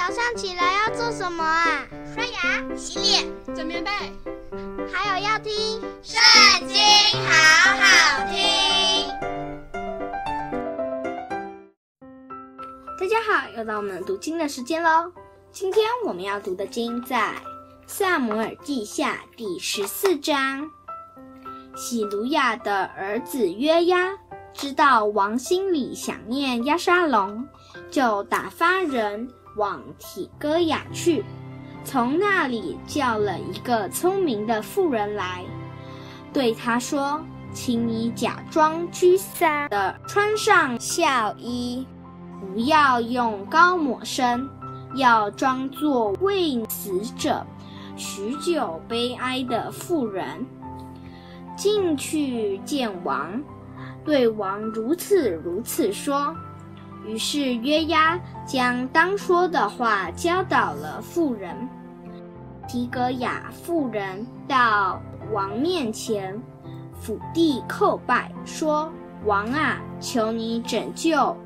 [0.00, 1.86] 早上起来要做什么啊？
[2.14, 3.90] 刷牙、洗脸、整棉被，
[4.90, 5.52] 还有要听
[6.02, 6.78] 《圣经》，
[7.28, 9.06] 好好听。
[12.98, 15.12] 大家好，又到我们读经的时间喽。
[15.52, 17.18] 今天我们要读的经在
[17.86, 20.70] 《撒母耳记下》第十四章。
[21.76, 24.16] 洗鲁雅的儿子约押
[24.54, 27.46] 知道王心里想念押沙龙，
[27.90, 29.30] 就打发人
[29.60, 31.22] 往提哥雅去，
[31.84, 35.44] 从那里叫了一个聪明的妇人来，
[36.32, 37.20] 对他说
[37.52, 41.86] ：“请你假装居散的穿上孝衣，
[42.40, 44.48] 不要用膏抹身，
[44.94, 47.46] 要装作为死者
[47.96, 50.46] 许久悲哀的妇人，
[51.54, 53.42] 进去见王，
[54.06, 56.34] 对王如此如此说。”
[57.06, 61.56] 于是约押将当说的话教导了妇人。
[62.68, 65.00] 提格亚妇人到
[65.32, 66.40] 王面前，
[67.00, 68.92] 俯地叩拜，说
[69.26, 71.36] ：“王啊，求你拯救！”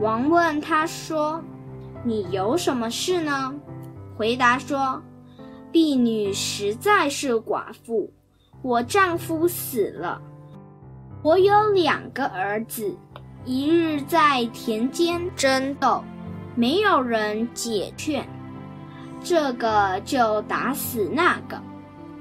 [0.00, 1.40] 王问他说
[2.02, 3.54] ：“你有什么事呢？”
[4.18, 5.00] 回答说
[5.70, 8.10] ：“婢女实在是寡妇，
[8.62, 10.20] 我丈夫死了，
[11.22, 12.96] 我有两个儿子。”
[13.48, 16.04] 一日在田间争斗，
[16.54, 18.28] 没有人解劝，
[19.24, 21.58] 这个就打死那个。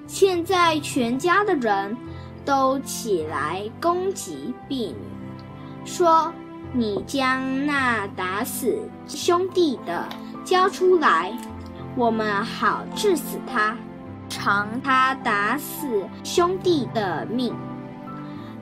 [0.08, 1.98] 现在全家的人
[2.46, 4.96] 都起来攻击婢女，
[5.84, 6.32] 说
[6.72, 10.08] ：“你将那打死兄弟的
[10.46, 11.38] 交出来，
[11.98, 13.76] 我们好治死他，
[14.30, 17.54] 偿他打死兄弟的命。”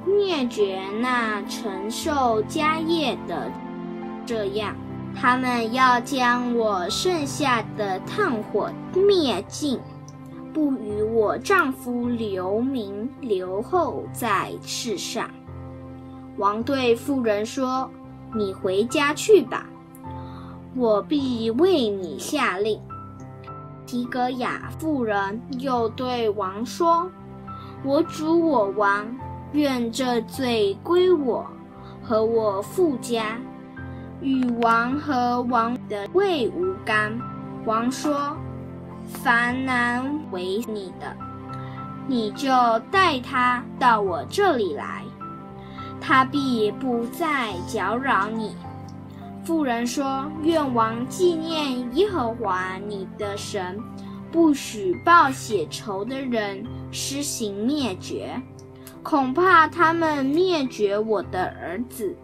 [0.06, 3.52] 灭绝那承受家业的，
[4.25, 4.75] 这样，
[5.16, 9.80] 他们要将我剩下的炭火灭尽，
[10.53, 15.29] 不与我丈夫留名留后在世上。
[16.38, 17.90] 王对妇人说
[18.35, 19.66] ：“你回家去吧，
[20.75, 22.79] 我必为你下令。”
[23.88, 27.09] 提格亚妇人又对王说
[27.84, 29.06] ：“我主我王。”
[29.55, 31.47] 愿这罪归我
[32.03, 33.38] 和我父家，
[34.19, 37.17] 与王和王的位无干。
[37.66, 38.35] 王说
[39.07, 41.16] ：“凡难为你的，
[42.05, 42.49] 你就
[42.91, 45.05] 带他到我这里来，
[46.01, 48.53] 他必不再搅扰你。”
[49.45, 53.79] 妇人说：“愿王纪念耶和华你的神，
[54.33, 56.61] 不许报血仇的人
[56.91, 58.37] 施行灭绝。”
[59.05, 62.16] 恐怕他们灭绝我的儿子。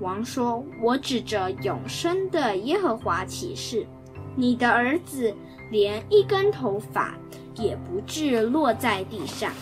[0.00, 3.86] 王说：“我指着永生的耶和华起誓，
[4.34, 5.32] 你的儿子
[5.70, 7.14] 连一根头发
[7.54, 9.52] 也不至落在地上。”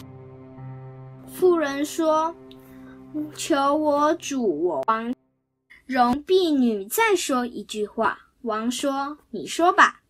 [1.29, 2.35] 妇人说
[3.37, 5.15] ：“求我主我王
[5.85, 10.01] 容婢女再说一句话。”王说：“你说吧。”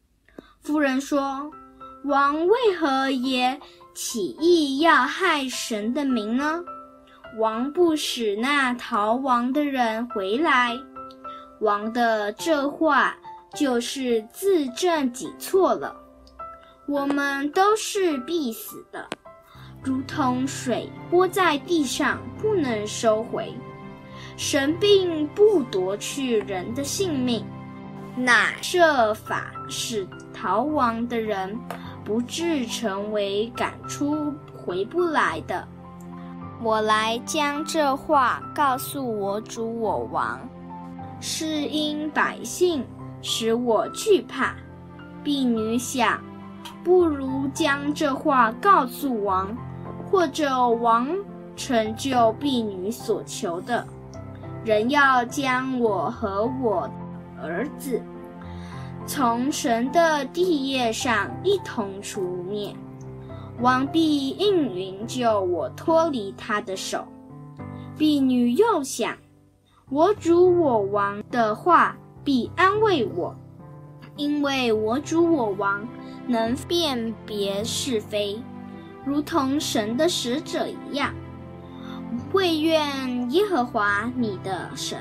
[0.62, 1.50] 妇人说
[2.06, 3.60] ：“王为何也？”
[3.94, 6.64] 起意要害神的名呢？
[7.38, 10.76] 王不使那逃亡的人回来，
[11.60, 13.16] 王的这话
[13.54, 15.94] 就是自证己错了。
[16.86, 19.08] 我们都是必死的，
[19.82, 23.54] 如同水泼在地上，不能收回。
[24.36, 27.44] 神并不夺去人的性命，
[28.16, 31.56] 乃设法使逃亡的人。
[32.04, 35.66] 不至成为赶出回不来的。
[36.62, 40.38] 我来将这话告诉我主我王，
[41.20, 42.84] 是因百姓
[43.22, 44.54] 使我惧怕。
[45.22, 46.20] 婢女想，
[46.82, 49.56] 不如将这话告诉王，
[50.10, 51.08] 或者王
[51.56, 53.86] 成就婢女所求的，
[54.64, 56.88] 仍要将我和我
[57.42, 58.02] 儿子。
[59.06, 62.74] 从神的地业上一同除灭，
[63.60, 67.06] 王必应允救我脱离他的手。
[67.98, 69.16] 婢女又想，
[69.90, 73.36] 我主我王的话必安慰我，
[74.16, 75.86] 因为我主我王
[76.26, 78.42] 能辨别是非，
[79.04, 81.14] 如同神的使者一样。
[82.32, 84.98] 会愿耶和华你的神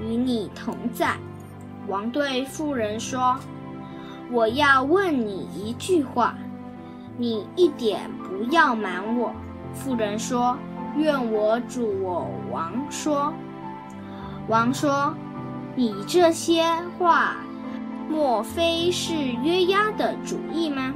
[0.00, 1.16] 与你同在。
[1.88, 3.36] 王对妇人说
[4.32, 6.34] ：“我要问你一句话，
[7.18, 9.32] 你一点不要瞒我。”
[9.74, 10.56] 妇人说
[10.96, 13.32] ：“愿我主我王说。”
[14.48, 15.14] 王说
[15.76, 16.64] ：“你这些
[16.98, 17.36] 话
[18.08, 20.94] 莫非是约押的主意吗？”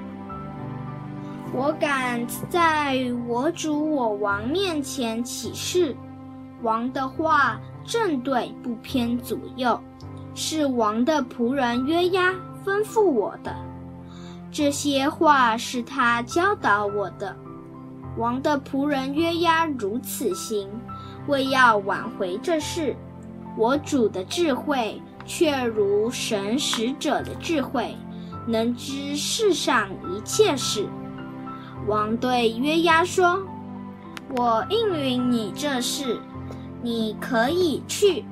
[1.52, 5.96] 我敢在我主我王面前起誓，
[6.62, 9.80] 王的话正对不偏左右，
[10.34, 12.32] 是王的仆人约押
[12.62, 13.56] 吩咐我的。
[14.52, 17.34] 这些话是他教导我的。
[18.18, 20.68] 王的仆人约押如此行，
[21.28, 22.94] 为要挽回这事。
[23.56, 27.96] 我主的智慧却如神使者的智慧。”
[28.46, 30.86] 能知世上一切事。
[31.86, 33.38] 王对约押说
[34.34, 36.18] ：“我应允你这事，
[36.82, 38.24] 你可以去，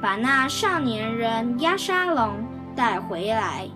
[0.00, 2.34] 把那少年人押沙龙
[2.74, 3.68] 带回来。”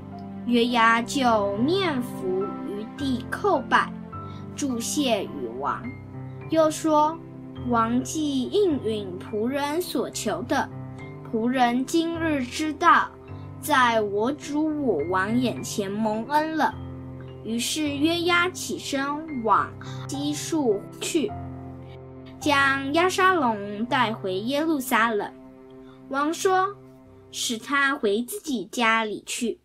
[0.47, 3.93] 约押就面伏于地叩拜，
[4.57, 5.83] 祝谢与王，
[6.49, 7.19] 又说
[7.69, 10.69] ：“王既应允仆人所求的，
[11.31, 13.09] 仆人今日知道。”
[13.61, 16.73] 在我主我王眼前蒙恩了，
[17.43, 19.69] 于是约押起身往
[20.07, 21.31] 基述去，
[22.41, 25.33] 将押沙龙带回耶路撒冷。
[26.09, 26.75] 王说
[27.33, 29.61] ：“使他回自己家里去，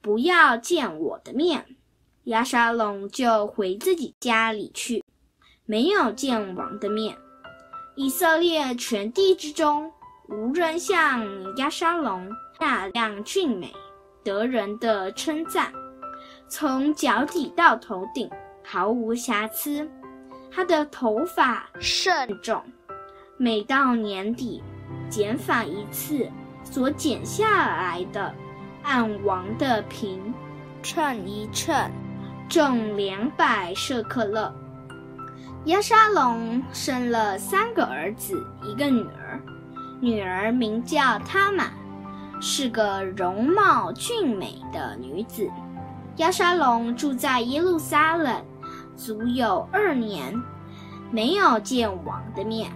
[0.00, 1.64] 不要见我的面。”
[2.24, 5.02] 押沙龙就回自己家里去，
[5.64, 7.16] 没有见王的面。
[7.94, 9.90] 以色列全地之中，
[10.28, 11.24] 无人像
[11.56, 12.28] 押沙龙。
[12.58, 13.70] 那样俊美，
[14.24, 15.70] 得人的称赞，
[16.48, 18.30] 从脚底到头顶
[18.64, 19.86] 毫无瑕疵。
[20.56, 22.62] 他的头发甚重，
[23.36, 24.62] 每到年底
[25.10, 26.26] 剪发一次，
[26.64, 28.34] 所剪下来的，
[28.82, 30.32] 按王的平
[30.82, 31.90] 称一称，
[32.48, 34.50] 重两百舍克勒。
[35.66, 39.38] 押沙龙生了三个儿子，一个女儿，
[40.00, 41.64] 女儿名叫塔玛。
[42.40, 45.46] 是个容貌俊美的女子。
[46.16, 48.42] 亚沙龙住在耶路撒冷，
[48.96, 50.34] 足有二年，
[51.10, 52.70] 没有见王的面。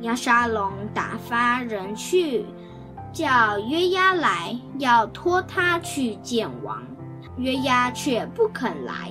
[0.00, 2.44] 押沙龙打发人去
[3.12, 6.82] 叫约押来，要托他去见王，
[7.36, 9.10] 约押却不肯来。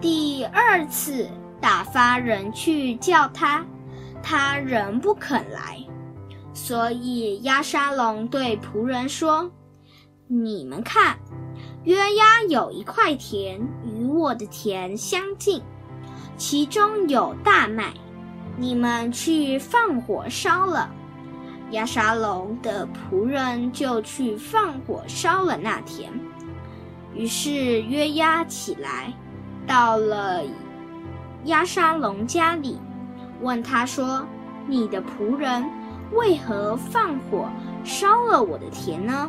[0.00, 1.28] 第二次
[1.60, 3.64] 打发人去叫他，
[4.22, 5.78] 他仍不肯来。
[6.52, 9.50] 所以押沙龙对仆人说
[10.28, 11.18] ：“你们看，
[11.82, 15.60] 约押有一块田与我的田相近，
[16.36, 17.92] 其中有大麦，
[18.56, 20.88] 你们去放火烧了。”
[21.72, 26.12] 亚沙龙的仆人就去放火烧了那田。
[27.12, 29.12] 于是约押起来，
[29.66, 30.42] 到了
[31.46, 32.78] 亚沙龙家里，
[33.40, 34.24] 问他说
[34.68, 35.64] ：“你的仆人？”
[36.12, 37.48] 为何放火
[37.82, 39.28] 烧了我的田呢？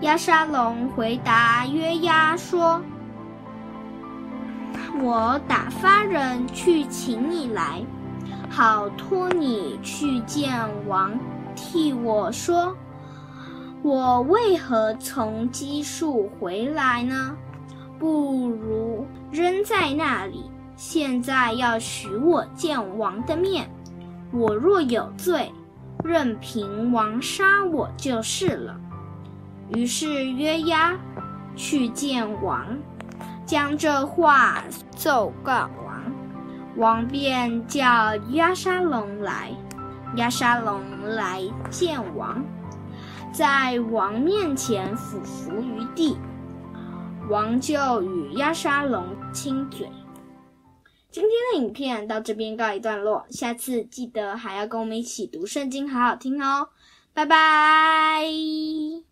[0.00, 2.82] 亚沙龙回答约押说
[5.02, 7.82] ：“我打发人去请你来，
[8.48, 10.52] 好托你去见
[10.86, 11.12] 王，
[11.54, 12.74] 替我说，
[13.82, 17.36] 我为何从基数回来呢？
[17.98, 20.50] 不如扔在那里。
[20.76, 23.70] 现在要许我见王的面，
[24.32, 25.50] 我若有罪。”
[26.04, 28.78] 任凭王杀我就是了。
[29.74, 30.94] 于是约押
[31.56, 32.64] 去见王，
[33.46, 34.64] 将这话
[34.96, 36.12] 奏告王，
[36.76, 39.50] 王便叫押沙龙来。
[40.16, 42.42] 押沙龙来见王，
[43.32, 46.16] 在王面前俯伏于地，
[47.28, 49.90] 王就与押沙龙亲嘴。
[51.10, 56.68] 今天的影片到这边告一段落，下次记得还要跟我们一起读圣经，好好听哦，
[57.12, 59.05] 拜拜。